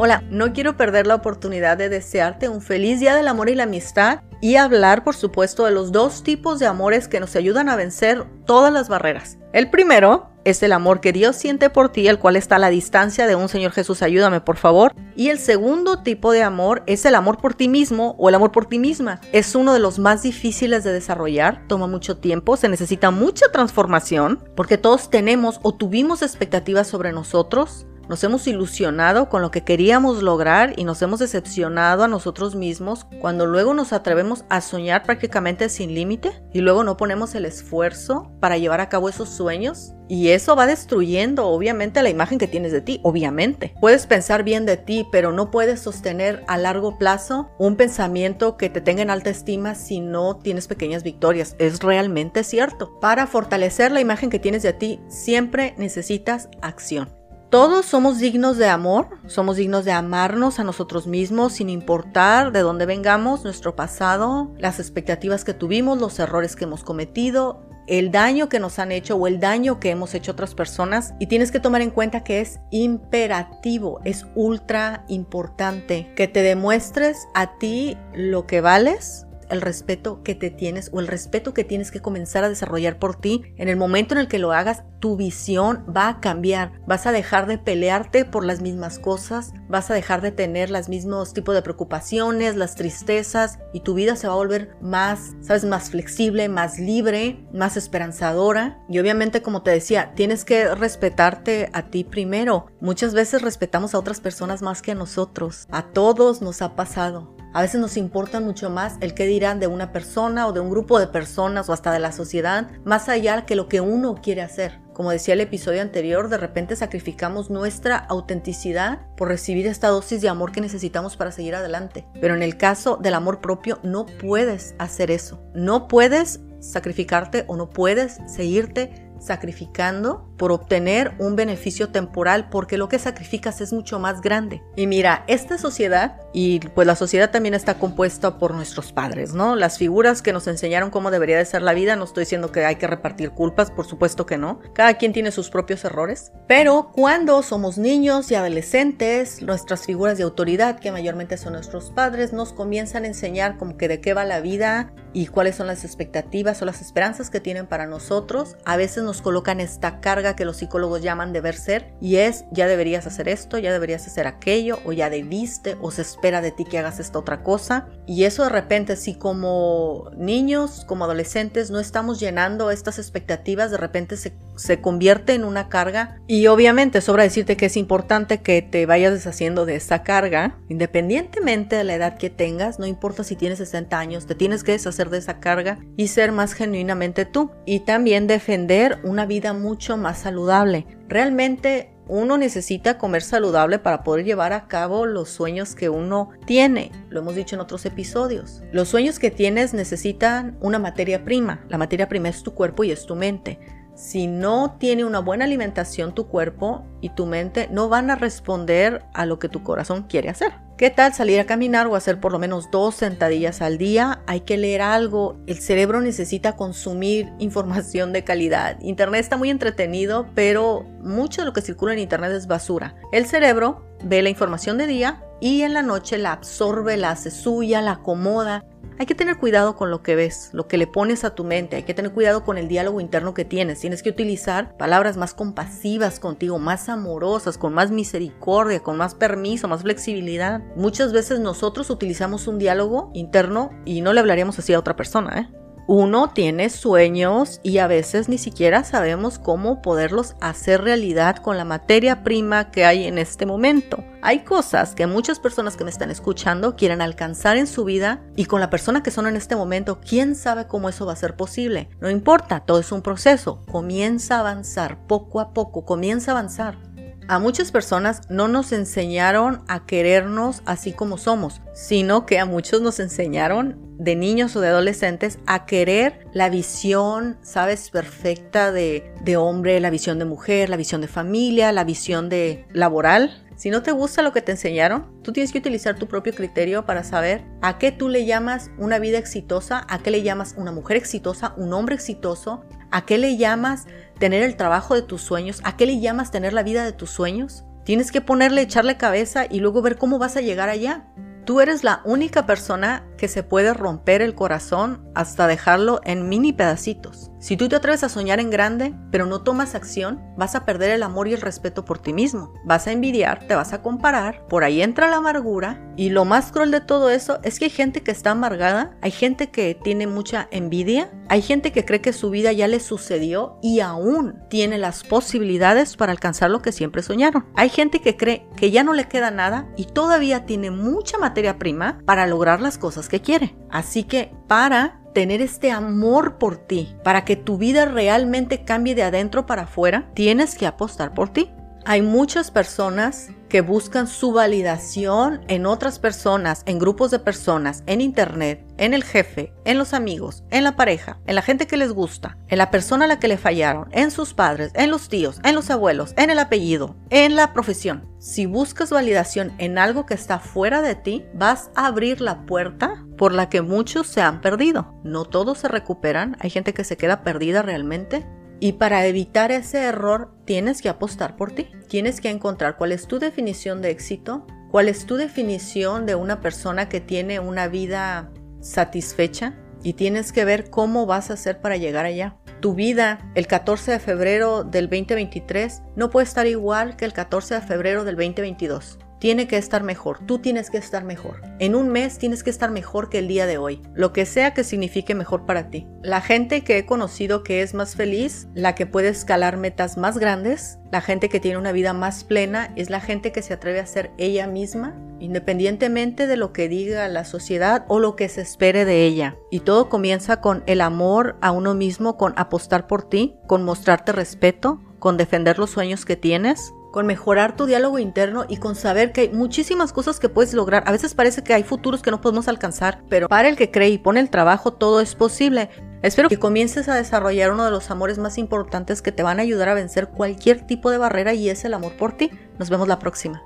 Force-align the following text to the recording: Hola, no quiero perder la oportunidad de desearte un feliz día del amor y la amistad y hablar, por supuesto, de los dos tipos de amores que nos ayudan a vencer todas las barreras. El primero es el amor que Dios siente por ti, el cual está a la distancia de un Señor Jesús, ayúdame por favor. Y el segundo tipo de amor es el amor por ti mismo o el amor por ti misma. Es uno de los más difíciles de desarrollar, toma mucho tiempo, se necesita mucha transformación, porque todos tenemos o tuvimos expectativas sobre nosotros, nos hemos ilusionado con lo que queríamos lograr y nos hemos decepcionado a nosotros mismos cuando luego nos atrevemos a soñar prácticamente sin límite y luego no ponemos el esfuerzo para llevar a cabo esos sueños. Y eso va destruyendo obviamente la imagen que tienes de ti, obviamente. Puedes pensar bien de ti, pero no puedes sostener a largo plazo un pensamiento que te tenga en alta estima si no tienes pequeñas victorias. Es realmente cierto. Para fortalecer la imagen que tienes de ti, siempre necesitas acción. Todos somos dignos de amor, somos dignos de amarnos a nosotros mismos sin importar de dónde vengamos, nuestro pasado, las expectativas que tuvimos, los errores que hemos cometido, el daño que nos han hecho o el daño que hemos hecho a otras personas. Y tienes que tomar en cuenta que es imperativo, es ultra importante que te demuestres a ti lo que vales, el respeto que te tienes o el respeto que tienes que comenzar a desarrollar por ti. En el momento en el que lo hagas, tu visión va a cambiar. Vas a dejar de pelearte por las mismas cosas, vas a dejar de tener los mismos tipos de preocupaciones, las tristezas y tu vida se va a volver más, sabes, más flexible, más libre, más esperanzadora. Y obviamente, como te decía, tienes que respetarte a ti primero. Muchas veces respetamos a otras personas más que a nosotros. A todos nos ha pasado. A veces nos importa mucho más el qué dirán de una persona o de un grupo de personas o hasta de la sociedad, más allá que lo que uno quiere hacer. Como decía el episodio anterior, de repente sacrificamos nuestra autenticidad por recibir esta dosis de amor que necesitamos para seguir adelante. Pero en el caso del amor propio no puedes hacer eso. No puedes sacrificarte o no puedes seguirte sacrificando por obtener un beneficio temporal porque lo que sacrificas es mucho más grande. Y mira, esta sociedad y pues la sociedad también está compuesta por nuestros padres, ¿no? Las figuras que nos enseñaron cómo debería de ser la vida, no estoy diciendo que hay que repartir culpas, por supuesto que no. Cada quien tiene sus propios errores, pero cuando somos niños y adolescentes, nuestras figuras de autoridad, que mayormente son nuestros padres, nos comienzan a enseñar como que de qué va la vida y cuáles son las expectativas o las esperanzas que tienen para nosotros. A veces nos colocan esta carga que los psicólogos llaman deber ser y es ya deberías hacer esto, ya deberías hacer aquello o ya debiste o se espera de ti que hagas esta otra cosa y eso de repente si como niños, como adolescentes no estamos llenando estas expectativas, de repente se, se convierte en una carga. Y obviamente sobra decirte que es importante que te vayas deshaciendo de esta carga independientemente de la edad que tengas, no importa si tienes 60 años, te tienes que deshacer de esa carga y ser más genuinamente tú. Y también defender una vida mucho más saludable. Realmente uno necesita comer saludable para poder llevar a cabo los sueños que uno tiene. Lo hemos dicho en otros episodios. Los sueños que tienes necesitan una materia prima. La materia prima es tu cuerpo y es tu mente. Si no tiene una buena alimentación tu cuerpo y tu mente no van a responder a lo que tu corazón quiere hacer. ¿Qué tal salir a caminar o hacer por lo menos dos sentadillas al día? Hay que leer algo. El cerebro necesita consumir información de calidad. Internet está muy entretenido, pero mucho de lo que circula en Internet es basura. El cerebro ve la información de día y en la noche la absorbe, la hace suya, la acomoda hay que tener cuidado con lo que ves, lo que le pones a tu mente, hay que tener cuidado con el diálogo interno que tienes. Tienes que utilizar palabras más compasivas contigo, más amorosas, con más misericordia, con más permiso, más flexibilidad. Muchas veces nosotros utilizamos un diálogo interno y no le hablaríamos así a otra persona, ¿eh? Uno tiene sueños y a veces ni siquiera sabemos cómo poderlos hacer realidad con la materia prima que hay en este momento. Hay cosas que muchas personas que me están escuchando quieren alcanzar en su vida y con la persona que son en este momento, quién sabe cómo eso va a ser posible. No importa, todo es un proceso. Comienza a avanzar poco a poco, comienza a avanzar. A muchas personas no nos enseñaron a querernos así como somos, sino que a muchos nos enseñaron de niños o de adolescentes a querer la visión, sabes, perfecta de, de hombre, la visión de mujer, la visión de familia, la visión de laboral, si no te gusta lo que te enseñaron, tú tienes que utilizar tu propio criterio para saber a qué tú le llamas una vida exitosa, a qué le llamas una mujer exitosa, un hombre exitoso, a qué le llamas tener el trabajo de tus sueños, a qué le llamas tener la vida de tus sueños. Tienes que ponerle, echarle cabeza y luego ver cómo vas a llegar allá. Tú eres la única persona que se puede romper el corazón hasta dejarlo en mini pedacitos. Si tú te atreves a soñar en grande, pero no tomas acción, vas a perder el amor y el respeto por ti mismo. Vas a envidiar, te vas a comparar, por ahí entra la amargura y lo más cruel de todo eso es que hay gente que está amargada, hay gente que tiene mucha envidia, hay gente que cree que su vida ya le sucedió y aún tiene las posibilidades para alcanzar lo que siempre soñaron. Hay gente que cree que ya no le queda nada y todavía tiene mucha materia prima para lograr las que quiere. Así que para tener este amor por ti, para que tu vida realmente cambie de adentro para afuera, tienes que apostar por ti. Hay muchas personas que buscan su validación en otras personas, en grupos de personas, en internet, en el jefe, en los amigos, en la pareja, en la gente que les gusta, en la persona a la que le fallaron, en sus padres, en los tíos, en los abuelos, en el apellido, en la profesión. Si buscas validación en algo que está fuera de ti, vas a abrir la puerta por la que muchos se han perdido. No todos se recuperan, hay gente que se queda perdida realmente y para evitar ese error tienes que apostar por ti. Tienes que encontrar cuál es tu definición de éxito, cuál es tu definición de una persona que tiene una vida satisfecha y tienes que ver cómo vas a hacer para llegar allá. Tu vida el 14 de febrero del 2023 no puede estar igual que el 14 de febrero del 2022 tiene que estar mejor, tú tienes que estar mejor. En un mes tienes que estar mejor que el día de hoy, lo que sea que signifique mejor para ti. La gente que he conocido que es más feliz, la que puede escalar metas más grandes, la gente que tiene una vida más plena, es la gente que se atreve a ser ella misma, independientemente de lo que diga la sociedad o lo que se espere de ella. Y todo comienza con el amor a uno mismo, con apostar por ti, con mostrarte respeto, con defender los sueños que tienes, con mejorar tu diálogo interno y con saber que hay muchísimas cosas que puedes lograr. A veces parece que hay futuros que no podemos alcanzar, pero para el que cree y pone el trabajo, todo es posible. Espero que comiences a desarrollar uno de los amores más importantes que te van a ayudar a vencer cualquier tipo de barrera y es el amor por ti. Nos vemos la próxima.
Hola, 0.00 0.22
no 0.30 0.52
quiero 0.52 0.76
perder 0.76 1.08
la 1.08 1.16
oportunidad 1.16 1.76
de 1.76 1.88
desearte 1.88 2.48
un 2.48 2.60
feliz 2.62 3.00
día 3.00 3.16
del 3.16 3.26
amor 3.26 3.48
y 3.48 3.56
la 3.56 3.64
amistad 3.64 4.20
y 4.40 4.54
hablar, 4.54 5.02
por 5.02 5.16
supuesto, 5.16 5.64
de 5.64 5.72
los 5.72 5.90
dos 5.90 6.22
tipos 6.22 6.60
de 6.60 6.66
amores 6.66 7.08
que 7.08 7.18
nos 7.18 7.34
ayudan 7.34 7.68
a 7.68 7.74
vencer 7.74 8.24
todas 8.46 8.72
las 8.72 8.88
barreras. 8.88 9.38
El 9.52 9.70
primero 9.70 10.30
es 10.44 10.62
el 10.62 10.70
amor 10.70 11.00
que 11.00 11.12
Dios 11.12 11.34
siente 11.34 11.68
por 11.68 11.90
ti, 11.90 12.06
el 12.06 12.20
cual 12.20 12.36
está 12.36 12.56
a 12.56 12.60
la 12.60 12.70
distancia 12.70 13.26
de 13.26 13.34
un 13.34 13.48
Señor 13.48 13.72
Jesús, 13.72 14.00
ayúdame 14.02 14.40
por 14.40 14.56
favor. 14.56 14.94
Y 15.16 15.30
el 15.30 15.40
segundo 15.40 16.04
tipo 16.04 16.30
de 16.30 16.44
amor 16.44 16.84
es 16.86 17.04
el 17.04 17.16
amor 17.16 17.38
por 17.38 17.54
ti 17.54 17.66
mismo 17.66 18.14
o 18.20 18.28
el 18.28 18.36
amor 18.36 18.52
por 18.52 18.66
ti 18.66 18.78
misma. 18.78 19.20
Es 19.32 19.56
uno 19.56 19.74
de 19.74 19.80
los 19.80 19.98
más 19.98 20.22
difíciles 20.22 20.84
de 20.84 20.92
desarrollar, 20.92 21.66
toma 21.66 21.88
mucho 21.88 22.18
tiempo, 22.18 22.56
se 22.56 22.68
necesita 22.68 23.10
mucha 23.10 23.50
transformación, 23.50 24.44
porque 24.54 24.78
todos 24.78 25.10
tenemos 25.10 25.58
o 25.62 25.74
tuvimos 25.74 26.22
expectativas 26.22 26.86
sobre 26.86 27.10
nosotros, 27.10 27.88
nos 28.08 28.24
hemos 28.24 28.46
ilusionado 28.46 29.28
con 29.28 29.42
lo 29.42 29.50
que 29.50 29.64
queríamos 29.64 30.22
lograr 30.22 30.74
y 30.76 30.84
nos 30.84 31.02
hemos 31.02 31.20
decepcionado 31.20 32.04
a 32.04 32.08
nosotros 32.08 32.54
mismos 32.54 33.06
cuando 33.20 33.46
luego 33.46 33.74
nos 33.74 33.92
atrevemos 33.92 34.44
a 34.48 34.60
soñar 34.60 35.02
prácticamente 35.02 35.68
sin 35.68 35.94
límite 35.94 36.32
y 36.52 36.60
luego 36.60 36.84
no 36.84 36.96
ponemos 36.96 37.34
el 37.34 37.44
esfuerzo 37.44 38.32
para 38.40 38.58
llevar 38.58 38.80
a 38.80 38.88
cabo 38.88 39.08
esos 39.08 39.28
sueños. 39.28 39.92
Y 40.10 40.28
eso 40.28 40.56
va 40.56 40.66
destruyendo 40.66 41.46
obviamente 41.48 42.02
la 42.02 42.08
imagen 42.08 42.38
que 42.38 42.46
tienes 42.46 42.72
de 42.72 42.80
ti, 42.80 42.98
obviamente. 43.02 43.74
Puedes 43.78 44.06
pensar 44.06 44.42
bien 44.42 44.64
de 44.64 44.78
ti, 44.78 45.06
pero 45.12 45.32
no 45.32 45.50
puedes 45.50 45.80
sostener 45.80 46.44
a 46.48 46.56
largo 46.56 46.96
plazo 46.96 47.50
un 47.58 47.76
pensamiento 47.76 48.56
que 48.56 48.70
te 48.70 48.80
tenga 48.80 49.02
en 49.02 49.10
alta 49.10 49.28
estima 49.28 49.74
si 49.74 50.00
no 50.00 50.38
tienes 50.38 50.66
pequeñas 50.66 51.02
victorias. 51.02 51.56
Es 51.58 51.80
realmente 51.80 52.42
cierto. 52.42 52.98
Para 53.00 53.26
fortalecer 53.26 53.92
la 53.92 54.00
imagen 54.00 54.30
que 54.30 54.38
tienes 54.38 54.62
de 54.62 54.72
ti, 54.72 54.98
siempre 55.08 55.74
necesitas 55.76 56.48
acción. 56.62 57.17
Todos 57.50 57.86
somos 57.86 58.18
dignos 58.18 58.58
de 58.58 58.68
amor, 58.68 59.08
somos 59.26 59.56
dignos 59.56 59.86
de 59.86 59.92
amarnos 59.92 60.58
a 60.58 60.64
nosotros 60.64 61.06
mismos 61.06 61.54
sin 61.54 61.70
importar 61.70 62.52
de 62.52 62.60
dónde 62.60 62.84
vengamos, 62.84 63.42
nuestro 63.42 63.74
pasado, 63.74 64.52
las 64.58 64.78
expectativas 64.78 65.44
que 65.44 65.54
tuvimos, 65.54 65.98
los 65.98 66.18
errores 66.18 66.56
que 66.56 66.64
hemos 66.64 66.84
cometido, 66.84 67.62
el 67.86 68.10
daño 68.10 68.50
que 68.50 68.60
nos 68.60 68.78
han 68.78 68.92
hecho 68.92 69.16
o 69.16 69.26
el 69.26 69.40
daño 69.40 69.80
que 69.80 69.88
hemos 69.88 70.14
hecho 70.14 70.32
a 70.32 70.34
otras 70.34 70.54
personas. 70.54 71.14
Y 71.18 71.26
tienes 71.26 71.50
que 71.50 71.58
tomar 71.58 71.80
en 71.80 71.90
cuenta 71.90 72.22
que 72.22 72.42
es 72.42 72.60
imperativo, 72.70 74.00
es 74.04 74.26
ultra 74.34 75.06
importante 75.08 76.12
que 76.14 76.28
te 76.28 76.42
demuestres 76.42 77.28
a 77.34 77.56
ti 77.58 77.96
lo 78.12 78.46
que 78.46 78.60
vales, 78.60 79.26
el 79.50 79.60
respeto 79.60 80.22
que 80.22 80.34
te 80.34 80.50
tienes 80.50 80.90
o 80.92 81.00
el 81.00 81.06
respeto 81.06 81.54
que 81.54 81.64
tienes 81.64 81.90
que 81.90 82.00
comenzar 82.00 82.44
a 82.44 82.48
desarrollar 82.48 82.98
por 82.98 83.16
ti. 83.16 83.42
En 83.56 83.68
el 83.68 83.76
momento 83.76 84.14
en 84.14 84.20
el 84.20 84.28
que 84.28 84.38
lo 84.38 84.52
hagas, 84.52 84.84
tu 85.00 85.16
visión 85.16 85.84
va 85.94 86.08
a 86.08 86.20
cambiar. 86.20 86.72
Vas 86.86 87.06
a 87.06 87.12
dejar 87.12 87.46
de 87.46 87.58
pelearte 87.58 88.24
por 88.24 88.44
las 88.44 88.60
mismas 88.60 88.98
cosas, 88.98 89.52
vas 89.68 89.90
a 89.90 89.94
dejar 89.94 90.20
de 90.20 90.32
tener 90.32 90.70
los 90.70 90.88
mismos 90.88 91.32
tipos 91.32 91.54
de 91.54 91.62
preocupaciones, 91.62 92.56
las 92.56 92.74
tristezas 92.74 93.58
y 93.72 93.80
tu 93.80 93.94
vida 93.94 94.16
se 94.16 94.26
va 94.26 94.32
a 94.34 94.36
volver 94.36 94.76
más, 94.80 95.34
sabes, 95.40 95.64
más 95.64 95.90
flexible, 95.90 96.48
más 96.48 96.78
libre, 96.78 97.46
más 97.52 97.76
esperanzadora. 97.76 98.82
Y 98.88 98.98
obviamente, 98.98 99.42
como 99.42 99.62
te 99.62 99.70
decía, 99.70 100.12
tienes 100.14 100.44
que 100.44 100.74
respetarte 100.74 101.70
a 101.72 101.90
ti 101.90 102.04
primero. 102.04 102.66
Muchas 102.80 103.14
veces 103.14 103.42
respetamos 103.42 103.94
a 103.94 103.98
otras 103.98 104.20
personas 104.20 104.62
más 104.62 104.82
que 104.82 104.92
a 104.92 104.94
nosotros. 104.94 105.66
A 105.70 105.82
todos 105.82 106.42
nos 106.42 106.62
ha 106.62 106.74
pasado. 106.74 107.37
A 107.52 107.62
veces 107.62 107.80
nos 107.80 107.96
importa 107.96 108.40
mucho 108.40 108.70
más 108.70 108.96
el 109.00 109.14
qué 109.14 109.26
dirán 109.26 109.60
de 109.60 109.66
una 109.66 109.92
persona 109.92 110.46
o 110.46 110.52
de 110.52 110.60
un 110.60 110.70
grupo 110.70 110.98
de 110.98 111.06
personas 111.06 111.68
o 111.68 111.72
hasta 111.72 111.92
de 111.92 111.98
la 111.98 112.12
sociedad, 112.12 112.68
más 112.84 113.08
allá 113.08 113.46
que 113.46 113.56
lo 113.56 113.68
que 113.68 113.80
uno 113.80 114.16
quiere 114.16 114.42
hacer. 114.42 114.80
Como 114.92 115.12
decía 115.12 115.34
el 115.34 115.40
episodio 115.40 115.80
anterior, 115.80 116.28
de 116.28 116.38
repente 116.38 116.74
sacrificamos 116.74 117.50
nuestra 117.50 117.96
autenticidad 117.96 119.06
por 119.16 119.28
recibir 119.28 119.66
esta 119.68 119.88
dosis 119.88 120.20
de 120.20 120.28
amor 120.28 120.50
que 120.50 120.60
necesitamos 120.60 121.16
para 121.16 121.30
seguir 121.30 121.54
adelante. 121.54 122.04
Pero 122.20 122.34
en 122.34 122.42
el 122.42 122.56
caso 122.56 122.96
del 122.96 123.14
amor 123.14 123.40
propio 123.40 123.78
no 123.84 124.06
puedes 124.06 124.74
hacer 124.78 125.12
eso. 125.12 125.40
No 125.54 125.86
puedes 125.86 126.40
sacrificarte 126.60 127.44
o 127.46 127.56
no 127.56 127.70
puedes 127.70 128.18
seguirte 128.26 129.07
sacrificando 129.20 130.28
por 130.36 130.52
obtener 130.52 131.14
un 131.18 131.36
beneficio 131.36 131.88
temporal 131.88 132.48
porque 132.48 132.78
lo 132.78 132.88
que 132.88 132.98
sacrificas 132.98 133.60
es 133.60 133.72
mucho 133.72 133.98
más 133.98 134.20
grande. 134.20 134.62
Y 134.76 134.86
mira, 134.86 135.24
esta 135.26 135.58
sociedad 135.58 136.20
y 136.32 136.60
pues 136.60 136.86
la 136.86 136.94
sociedad 136.94 137.30
también 137.30 137.54
está 137.54 137.74
compuesta 137.74 138.38
por 138.38 138.54
nuestros 138.54 138.92
padres, 138.92 139.34
¿no? 139.34 139.56
Las 139.56 139.78
figuras 139.78 140.22
que 140.22 140.32
nos 140.32 140.46
enseñaron 140.46 140.90
cómo 140.90 141.10
debería 141.10 141.38
de 141.38 141.44
ser 141.44 141.62
la 141.62 141.74
vida, 141.74 141.96
no 141.96 142.04
estoy 142.04 142.22
diciendo 142.22 142.52
que 142.52 142.64
hay 142.64 142.76
que 142.76 142.86
repartir 142.86 143.30
culpas, 143.30 143.70
por 143.70 143.86
supuesto 143.86 144.26
que 144.26 144.38
no. 144.38 144.60
Cada 144.74 144.94
quien 144.94 145.12
tiene 145.12 145.30
sus 145.30 145.50
propios 145.50 145.84
errores, 145.84 146.32
pero 146.46 146.90
cuando 146.92 147.42
somos 147.42 147.78
niños 147.78 148.30
y 148.30 148.34
adolescentes, 148.34 149.42
nuestras 149.42 149.86
figuras 149.86 150.18
de 150.18 150.24
autoridad, 150.24 150.78
que 150.78 150.92
mayormente 150.92 151.36
son 151.36 151.54
nuestros 151.54 151.90
padres, 151.90 152.32
nos 152.32 152.52
comienzan 152.52 153.04
a 153.04 153.08
enseñar 153.08 153.56
como 153.56 153.76
que 153.76 153.88
de 153.88 154.00
qué 154.00 154.14
va 154.14 154.24
la 154.24 154.40
vida 154.40 154.92
y 155.12 155.26
cuáles 155.26 155.56
son 155.56 155.66
las 155.66 155.84
expectativas 155.84 156.60
o 156.62 156.64
las 156.64 156.80
esperanzas 156.80 157.30
que 157.30 157.40
tienen 157.40 157.66
para 157.66 157.86
nosotros. 157.86 158.56
A 158.64 158.76
veces 158.76 159.02
nos 159.08 159.22
colocan 159.22 159.58
esta 159.58 160.00
carga 160.00 160.36
que 160.36 160.44
los 160.44 160.58
psicólogos 160.58 161.02
llaman 161.02 161.32
deber 161.32 161.56
ser 161.56 161.94
y 162.00 162.16
es 162.16 162.44
ya 162.52 162.66
deberías 162.66 163.06
hacer 163.06 163.26
esto, 163.28 163.58
ya 163.58 163.72
deberías 163.72 164.06
hacer 164.06 164.26
aquello 164.26 164.78
o 164.84 164.92
ya 164.92 165.08
debiste 165.08 165.76
o 165.80 165.90
se 165.90 166.02
espera 166.02 166.42
de 166.42 166.52
ti 166.52 166.64
que 166.64 166.78
hagas 166.78 167.00
esta 167.00 167.18
otra 167.18 167.42
cosa 167.42 167.88
y 168.06 168.24
eso 168.24 168.44
de 168.44 168.50
repente 168.50 168.96
si 168.96 169.14
como 169.14 170.10
niños, 170.16 170.84
como 170.86 171.04
adolescentes 171.04 171.70
no 171.70 171.80
estamos 171.80 172.20
llenando 172.20 172.70
estas 172.70 172.98
expectativas, 172.98 173.70
de 173.70 173.78
repente 173.78 174.16
se, 174.16 174.34
se 174.56 174.80
convierte 174.80 175.34
en 175.34 175.44
una 175.44 175.68
carga. 175.68 176.20
Y 176.26 176.46
obviamente 176.46 177.00
sobra 177.00 177.22
decirte 177.22 177.56
que 177.56 177.66
es 177.66 177.76
importante 177.76 178.42
que 178.42 178.62
te 178.62 178.86
vayas 178.86 179.12
deshaciendo 179.12 179.64
de 179.64 179.76
esta 179.76 180.02
carga 180.02 180.58
independientemente 180.68 181.76
de 181.76 181.84
la 181.84 181.94
edad 181.94 182.18
que 182.18 182.30
tengas, 182.30 182.78
no 182.78 182.86
importa 182.86 183.24
si 183.24 183.36
tienes 183.36 183.58
60 183.58 183.98
años, 183.98 184.26
te 184.26 184.34
tienes 184.34 184.64
que 184.64 184.72
deshacer 184.72 185.10
de 185.10 185.18
esa 185.18 185.40
carga 185.40 185.78
y 185.96 186.08
ser 186.08 186.32
más 186.32 186.52
genuinamente 186.52 187.24
tú. 187.24 187.50
Y 187.64 187.80
también 187.80 188.26
defender 188.26 188.97
una 189.02 189.26
vida 189.26 189.52
mucho 189.52 189.96
más 189.96 190.18
saludable. 190.18 190.86
Realmente 191.08 191.94
uno 192.08 192.38
necesita 192.38 192.96
comer 192.96 193.22
saludable 193.22 193.78
para 193.78 194.02
poder 194.02 194.24
llevar 194.24 194.52
a 194.52 194.66
cabo 194.66 195.04
los 195.04 195.28
sueños 195.28 195.74
que 195.74 195.90
uno 195.90 196.30
tiene. 196.46 196.90
Lo 197.10 197.20
hemos 197.20 197.34
dicho 197.34 197.54
en 197.54 197.60
otros 197.60 197.84
episodios. 197.84 198.62
Los 198.72 198.88
sueños 198.88 199.18
que 199.18 199.30
tienes 199.30 199.74
necesitan 199.74 200.56
una 200.60 200.78
materia 200.78 201.24
prima. 201.24 201.64
La 201.68 201.76
materia 201.76 202.08
prima 202.08 202.30
es 202.30 202.42
tu 202.42 202.54
cuerpo 202.54 202.82
y 202.84 202.90
es 202.90 203.04
tu 203.04 203.14
mente. 203.14 203.58
Si 203.98 204.28
no 204.28 204.76
tiene 204.78 205.04
una 205.04 205.18
buena 205.18 205.44
alimentación 205.44 206.14
tu 206.14 206.28
cuerpo 206.28 206.86
y 207.00 207.08
tu 207.08 207.26
mente 207.26 207.68
no 207.72 207.88
van 207.88 208.10
a 208.10 208.14
responder 208.14 209.02
a 209.12 209.26
lo 209.26 209.40
que 209.40 209.48
tu 209.48 209.64
corazón 209.64 210.04
quiere 210.04 210.28
hacer. 210.28 210.52
¿Qué 210.76 210.90
tal 210.90 211.12
salir 211.14 211.40
a 211.40 211.46
caminar 211.46 211.88
o 211.88 211.96
hacer 211.96 212.20
por 212.20 212.30
lo 212.30 212.38
menos 212.38 212.70
dos 212.70 212.94
sentadillas 212.94 213.60
al 213.60 213.76
día? 213.76 214.22
Hay 214.28 214.42
que 214.42 214.56
leer 214.56 214.82
algo. 214.82 215.36
El 215.48 215.58
cerebro 215.58 216.00
necesita 216.00 216.54
consumir 216.54 217.32
información 217.40 218.12
de 218.12 218.22
calidad. 218.22 218.80
Internet 218.82 219.22
está 219.22 219.36
muy 219.36 219.50
entretenido, 219.50 220.28
pero 220.32 220.84
mucho 221.00 221.40
de 221.40 221.46
lo 221.46 221.52
que 221.52 221.60
circula 221.60 221.92
en 221.92 221.98
Internet 221.98 222.30
es 222.30 222.46
basura. 222.46 222.94
El 223.10 223.26
cerebro 223.26 223.82
ve 224.04 224.22
la 224.22 224.30
información 224.30 224.78
de 224.78 224.86
día 224.86 225.24
y 225.40 225.62
en 225.62 225.74
la 225.74 225.82
noche 225.82 226.18
la 226.18 226.32
absorbe, 226.32 226.96
la 226.96 227.10
hace 227.10 227.30
suya, 227.30 227.80
la 227.80 227.92
acomoda 227.92 228.64
hay 229.00 229.06
que 229.06 229.14
tener 229.14 229.38
cuidado 229.38 229.76
con 229.76 229.92
lo 229.92 230.02
que 230.02 230.16
ves, 230.16 230.50
lo 230.52 230.66
que 230.66 230.76
le 230.76 230.88
pones 230.88 231.22
a 231.22 231.34
tu 231.36 231.44
mente, 231.44 231.76
hay 231.76 231.84
que 231.84 231.94
tener 231.94 232.10
cuidado 232.12 232.42
con 232.42 232.58
el 232.58 232.66
diálogo 232.66 233.00
interno 233.00 233.32
que 233.32 233.44
tienes. 233.44 233.78
Tienes 233.78 234.02
que 234.02 234.10
utilizar 234.10 234.76
palabras 234.76 235.16
más 235.16 235.34
compasivas 235.34 236.18
contigo, 236.18 236.58
más 236.58 236.88
amorosas, 236.88 237.58
con 237.58 237.72
más 237.72 237.92
misericordia, 237.92 238.80
con 238.80 238.96
más 238.96 239.14
permiso, 239.14 239.68
más 239.68 239.82
flexibilidad. 239.82 240.62
Muchas 240.74 241.12
veces 241.12 241.38
nosotros 241.38 241.90
utilizamos 241.90 242.48
un 242.48 242.58
diálogo 242.58 243.12
interno 243.14 243.70
y 243.84 244.00
no 244.00 244.12
le 244.12 244.18
hablaríamos 244.18 244.58
así 244.58 244.74
a 244.74 244.80
otra 244.80 244.96
persona, 244.96 245.38
¿eh? 245.42 245.67
Uno 245.88 246.28
tiene 246.28 246.68
sueños 246.68 247.60
y 247.62 247.78
a 247.78 247.86
veces 247.86 248.28
ni 248.28 248.36
siquiera 248.36 248.84
sabemos 248.84 249.38
cómo 249.38 249.80
poderlos 249.80 250.36
hacer 250.38 250.82
realidad 250.82 251.36
con 251.36 251.56
la 251.56 251.64
materia 251.64 252.22
prima 252.22 252.70
que 252.70 252.84
hay 252.84 253.04
en 253.06 253.16
este 253.16 253.46
momento. 253.46 254.04
Hay 254.20 254.40
cosas 254.40 254.94
que 254.94 255.06
muchas 255.06 255.40
personas 255.40 255.76
que 255.76 255.84
me 255.84 255.90
están 255.90 256.10
escuchando 256.10 256.76
quieren 256.76 257.00
alcanzar 257.00 257.56
en 257.56 257.66
su 257.66 257.84
vida 257.84 258.20
y 258.36 258.44
con 258.44 258.60
la 258.60 258.68
persona 258.68 259.02
que 259.02 259.10
son 259.10 259.26
en 259.26 259.36
este 259.36 259.56
momento, 259.56 259.98
quién 260.06 260.34
sabe 260.34 260.66
cómo 260.66 260.90
eso 260.90 261.06
va 261.06 261.14
a 261.14 261.16
ser 261.16 261.36
posible. 261.36 261.88
No 262.00 262.10
importa, 262.10 262.60
todo 262.60 262.80
es 262.80 262.92
un 262.92 263.00
proceso. 263.00 263.64
Comienza 263.70 264.36
a 264.36 264.40
avanzar 264.40 265.06
poco 265.06 265.40
a 265.40 265.54
poco, 265.54 265.86
comienza 265.86 266.32
a 266.32 266.34
avanzar. 266.34 266.87
A 267.30 267.38
muchas 267.38 267.72
personas 267.72 268.22
no 268.30 268.48
nos 268.48 268.72
enseñaron 268.72 269.62
a 269.68 269.84
querernos 269.84 270.62
así 270.64 270.92
como 270.92 271.18
somos, 271.18 271.60
sino 271.74 272.24
que 272.24 272.38
a 272.38 272.46
muchos 272.46 272.80
nos 272.80 273.00
enseñaron 273.00 273.76
de 273.98 274.16
niños 274.16 274.56
o 274.56 274.62
de 274.62 274.68
adolescentes 274.68 275.38
a 275.46 275.66
querer 275.66 276.26
la 276.32 276.48
visión, 276.48 277.36
sabes, 277.42 277.90
perfecta 277.90 278.72
de, 278.72 279.12
de 279.20 279.36
hombre, 279.36 279.78
la 279.78 279.90
visión 279.90 280.18
de 280.18 280.24
mujer, 280.24 280.70
la 280.70 280.78
visión 280.78 281.02
de 281.02 281.08
familia, 281.08 281.70
la 281.70 281.84
visión 281.84 282.30
de 282.30 282.64
laboral, 282.72 283.44
si 283.58 283.70
no 283.70 283.82
te 283.82 283.90
gusta 283.90 284.22
lo 284.22 284.32
que 284.32 284.40
te 284.40 284.52
enseñaron, 284.52 285.20
tú 285.24 285.32
tienes 285.32 285.50
que 285.50 285.58
utilizar 285.58 285.98
tu 285.98 286.06
propio 286.06 286.32
criterio 286.32 286.86
para 286.86 287.02
saber 287.02 287.42
a 287.60 287.76
qué 287.76 287.90
tú 287.90 288.08
le 288.08 288.24
llamas 288.24 288.70
una 288.78 289.00
vida 289.00 289.18
exitosa, 289.18 289.84
a 289.88 289.98
qué 289.98 290.12
le 290.12 290.22
llamas 290.22 290.54
una 290.56 290.70
mujer 290.70 290.96
exitosa, 290.96 291.54
un 291.56 291.72
hombre 291.72 291.96
exitoso, 291.96 292.62
a 292.92 293.04
qué 293.04 293.18
le 293.18 293.36
llamas 293.36 293.86
tener 294.18 294.42
el 294.42 294.56
trabajo 294.56 294.94
de 294.94 295.02
tus 295.02 295.22
sueños, 295.22 295.60
a 295.64 295.76
qué 295.76 295.86
le 295.86 296.00
llamas 296.00 296.30
tener 296.30 296.52
la 296.52 296.62
vida 296.62 296.84
de 296.84 296.92
tus 296.92 297.10
sueños. 297.10 297.64
Tienes 297.84 298.12
que 298.12 298.20
ponerle, 298.20 298.62
echarle 298.62 298.96
cabeza 298.96 299.46
y 299.48 299.60
luego 299.60 299.80
ver 299.80 299.96
cómo 299.96 300.18
vas 300.18 300.36
a 300.36 300.42
llegar 300.42 300.68
allá. 300.68 301.06
Tú 301.44 301.60
eres 301.60 301.84
la 301.84 302.02
única 302.04 302.44
persona 302.44 303.07
que 303.18 303.28
se 303.28 303.42
puede 303.42 303.74
romper 303.74 304.22
el 304.22 304.34
corazón 304.34 305.06
hasta 305.14 305.46
dejarlo 305.46 306.00
en 306.04 306.30
mini 306.30 306.54
pedacitos. 306.54 307.30
Si 307.40 307.56
tú 307.56 307.68
te 307.68 307.76
atreves 307.76 308.02
a 308.02 308.08
soñar 308.08 308.40
en 308.40 308.50
grande, 308.50 308.94
pero 309.12 309.24
no 309.26 309.42
tomas 309.42 309.74
acción, 309.74 310.20
vas 310.36 310.54
a 310.54 310.64
perder 310.64 310.90
el 310.90 311.04
amor 311.04 311.28
y 311.28 311.34
el 311.34 311.40
respeto 311.40 311.84
por 311.84 311.98
ti 311.98 312.12
mismo. 312.12 312.52
Vas 312.64 312.86
a 312.86 312.92
envidiar, 312.92 313.46
te 313.46 313.54
vas 313.54 313.72
a 313.72 313.80
comparar, 313.80 314.44
por 314.48 314.64
ahí 314.64 314.82
entra 314.82 315.08
la 315.08 315.16
amargura 315.16 315.92
y 315.96 316.10
lo 316.10 316.24
más 316.24 316.50
cruel 316.50 316.70
de 316.70 316.80
todo 316.80 317.10
eso 317.10 317.38
es 317.42 317.58
que 317.58 317.66
hay 317.66 317.70
gente 317.70 318.02
que 318.02 318.10
está 318.10 318.32
amargada, 318.32 318.96
hay 319.02 319.12
gente 319.12 319.50
que 319.50 319.78
tiene 319.82 320.06
mucha 320.06 320.48
envidia, 320.50 321.10
hay 321.28 321.42
gente 321.42 321.70
que 321.70 321.84
cree 321.84 322.00
que 322.00 322.12
su 322.12 322.30
vida 322.30 322.52
ya 322.52 322.66
le 322.66 322.80
sucedió 322.80 323.58
y 323.62 323.80
aún 323.80 324.40
tiene 324.48 324.78
las 324.78 325.04
posibilidades 325.04 325.96
para 325.96 326.12
alcanzar 326.12 326.50
lo 326.50 326.62
que 326.62 326.72
siempre 326.72 327.02
soñaron. 327.02 327.46
Hay 327.54 327.68
gente 327.68 328.00
que 328.00 328.16
cree 328.16 328.48
que 328.56 328.70
ya 328.70 328.82
no 328.82 328.94
le 328.94 329.08
queda 329.08 329.30
nada 329.30 329.68
y 329.76 329.84
todavía 329.86 330.46
tiene 330.46 330.70
mucha 330.70 331.18
materia 331.18 331.58
prima 331.58 332.00
para 332.04 332.26
lograr 332.26 332.60
las 332.60 332.78
que 333.08 333.20
quiere. 333.20 333.54
Así 333.70 334.04
que 334.04 334.30
para 334.46 335.00
tener 335.14 335.42
este 335.42 335.70
amor 335.70 336.38
por 336.38 336.56
ti, 336.56 336.94
para 337.02 337.24
que 337.24 337.36
tu 337.36 337.58
vida 337.58 337.86
realmente 337.86 338.64
cambie 338.64 338.94
de 338.94 339.02
adentro 339.02 339.46
para 339.46 339.62
afuera, 339.62 340.10
tienes 340.14 340.54
que 340.54 340.66
apostar 340.66 341.14
por 341.14 341.30
ti. 341.30 341.50
Hay 341.84 342.02
muchas 342.02 342.50
personas 342.50 343.30
que 343.48 343.62
buscan 343.62 344.06
su 344.06 344.32
validación 344.32 345.40
en 345.48 345.66
otras 345.66 345.98
personas, 345.98 346.62
en 346.66 346.78
grupos 346.78 347.10
de 347.10 347.18
personas, 347.18 347.82
en 347.86 348.00
internet, 348.00 348.64
en 348.76 348.92
el 348.94 349.04
jefe, 349.04 349.52
en 349.64 349.78
los 349.78 349.94
amigos, 349.94 350.44
en 350.50 350.64
la 350.64 350.76
pareja, 350.76 351.18
en 351.26 351.34
la 351.34 351.42
gente 351.42 351.66
que 351.66 351.78
les 351.78 351.92
gusta, 351.92 352.36
en 352.48 352.58
la 352.58 352.70
persona 352.70 353.06
a 353.06 353.08
la 353.08 353.18
que 353.18 353.28
le 353.28 353.38
fallaron, 353.38 353.88
en 353.92 354.10
sus 354.10 354.34
padres, 354.34 354.70
en 354.74 354.90
los 354.90 355.08
tíos, 355.08 355.40
en 355.44 355.54
los 355.54 355.70
abuelos, 355.70 356.12
en 356.16 356.30
el 356.30 356.38
apellido, 356.38 356.96
en 357.10 357.36
la 357.36 357.54
profesión. 357.54 358.06
Si 358.18 358.46
buscas 358.46 358.90
validación 358.90 359.52
en 359.58 359.78
algo 359.78 360.04
que 360.04 360.14
está 360.14 360.38
fuera 360.38 360.82
de 360.82 360.94
ti, 360.94 361.24
vas 361.34 361.70
a 361.74 361.86
abrir 361.86 362.20
la 362.20 362.44
puerta 362.44 363.06
por 363.16 363.32
la 363.32 363.48
que 363.48 363.62
muchos 363.62 364.06
se 364.06 364.20
han 364.20 364.40
perdido. 364.40 364.94
No 365.04 365.24
todos 365.24 365.58
se 365.58 365.68
recuperan, 365.68 366.36
hay 366.40 366.50
gente 366.50 366.74
que 366.74 366.84
se 366.84 366.96
queda 366.96 367.22
perdida 367.22 367.62
realmente 367.62 368.26
y 368.60 368.72
para 368.72 369.06
evitar 369.06 369.52
ese 369.52 369.82
error 369.84 370.32
tienes 370.44 370.82
que 370.82 370.88
apostar 370.88 371.36
por 371.36 371.52
ti. 371.52 371.68
Tienes 371.88 372.20
que 372.20 372.30
encontrar 372.30 372.76
cuál 372.76 372.92
es 372.92 373.06
tu 373.06 373.18
definición 373.18 373.82
de 373.82 373.90
éxito, 373.90 374.46
cuál 374.70 374.88
es 374.88 375.06
tu 375.06 375.16
definición 375.16 376.06
de 376.06 376.14
una 376.14 376.40
persona 376.40 376.88
que 376.88 377.00
tiene 377.00 377.40
una 377.40 377.68
vida 377.68 378.30
satisfecha 378.60 379.54
y 379.82 379.92
tienes 379.92 380.32
que 380.32 380.44
ver 380.44 380.70
cómo 380.70 381.06
vas 381.06 381.30
a 381.30 381.34
hacer 381.34 381.60
para 381.60 381.76
llegar 381.76 382.04
allá. 382.04 382.36
Tu 382.60 382.74
vida 382.74 383.30
el 383.36 383.46
14 383.46 383.92
de 383.92 383.98
febrero 384.00 384.64
del 384.64 384.88
2023 384.88 385.82
no 385.94 386.10
puede 386.10 386.24
estar 386.24 386.46
igual 386.48 386.96
que 386.96 387.04
el 387.04 387.12
14 387.12 387.54
de 387.54 387.60
febrero 387.60 388.04
del 388.04 388.16
2022 388.16 388.98
tiene 389.18 389.48
que 389.48 389.56
estar 389.56 389.82
mejor, 389.82 390.18
tú 390.26 390.38
tienes 390.38 390.70
que 390.70 390.78
estar 390.78 391.04
mejor. 391.04 391.42
En 391.58 391.74
un 391.74 391.88
mes 391.88 392.18
tienes 392.18 392.42
que 392.42 392.50
estar 392.50 392.70
mejor 392.70 393.10
que 393.10 393.18
el 393.18 393.28
día 393.28 393.46
de 393.46 393.58
hoy, 393.58 393.82
lo 393.94 394.12
que 394.12 394.26
sea 394.26 394.54
que 394.54 394.64
signifique 394.64 395.14
mejor 395.14 395.46
para 395.46 395.70
ti. 395.70 395.86
La 396.02 396.20
gente 396.20 396.62
que 396.62 396.78
he 396.78 396.86
conocido 396.86 397.42
que 397.42 397.62
es 397.62 397.74
más 397.74 397.96
feliz, 397.96 398.48
la 398.54 398.74
que 398.74 398.86
puede 398.86 399.08
escalar 399.08 399.56
metas 399.56 399.96
más 399.96 400.18
grandes, 400.18 400.78
la 400.90 401.00
gente 401.00 401.28
que 401.28 401.40
tiene 401.40 401.58
una 401.58 401.72
vida 401.72 401.92
más 401.92 402.24
plena, 402.24 402.72
es 402.76 402.90
la 402.90 403.00
gente 403.00 403.32
que 403.32 403.42
se 403.42 403.54
atreve 403.54 403.80
a 403.80 403.86
ser 403.86 404.12
ella 404.18 404.46
misma, 404.46 404.94
independientemente 405.20 406.26
de 406.26 406.36
lo 406.36 406.52
que 406.52 406.68
diga 406.68 407.08
la 407.08 407.24
sociedad 407.24 407.84
o 407.88 407.98
lo 407.98 408.16
que 408.16 408.28
se 408.28 408.40
espere 408.40 408.84
de 408.84 409.04
ella. 409.04 409.36
Y 409.50 409.60
todo 409.60 409.88
comienza 409.88 410.40
con 410.40 410.62
el 410.66 410.80
amor 410.80 411.36
a 411.40 411.50
uno 411.50 411.74
mismo, 411.74 412.16
con 412.16 412.34
apostar 412.36 412.86
por 412.86 413.02
ti, 413.02 413.36
con 413.46 413.64
mostrarte 413.64 414.12
respeto, 414.12 414.80
con 414.98 415.16
defender 415.16 415.58
los 415.58 415.70
sueños 415.70 416.04
que 416.04 416.16
tienes, 416.16 416.72
con 416.98 417.06
mejorar 417.06 417.54
tu 417.54 417.66
diálogo 417.66 418.00
interno 418.00 418.44
y 418.48 418.56
con 418.56 418.74
saber 418.74 419.12
que 419.12 419.20
hay 419.20 419.28
muchísimas 419.28 419.92
cosas 419.92 420.18
que 420.18 420.28
puedes 420.28 420.52
lograr. 420.52 420.82
A 420.84 420.90
veces 420.90 421.14
parece 421.14 421.44
que 421.44 421.54
hay 421.54 421.62
futuros 421.62 422.02
que 422.02 422.10
no 422.10 422.20
podemos 422.20 422.48
alcanzar, 422.48 423.02
pero 423.08 423.28
para 423.28 423.48
el 423.48 423.54
que 423.54 423.70
cree 423.70 423.90
y 423.90 423.98
pone 423.98 424.18
el 424.18 424.30
trabajo, 424.30 424.72
todo 424.72 425.00
es 425.00 425.14
posible. 425.14 425.70
Espero 426.02 426.28
que 426.28 426.40
comiences 426.40 426.88
a 426.88 426.96
desarrollar 426.96 427.52
uno 427.52 427.64
de 427.64 427.70
los 427.70 427.92
amores 427.92 428.18
más 428.18 428.36
importantes 428.36 429.00
que 429.00 429.12
te 429.12 429.22
van 429.22 429.38
a 429.38 429.42
ayudar 429.42 429.68
a 429.68 429.74
vencer 429.74 430.08
cualquier 430.08 430.66
tipo 430.66 430.90
de 430.90 430.98
barrera 430.98 431.34
y 431.34 431.48
es 431.48 431.64
el 431.64 431.74
amor 431.74 431.92
por 431.96 432.16
ti. 432.16 432.32
Nos 432.58 432.68
vemos 432.68 432.88
la 432.88 432.98
próxima. 432.98 433.44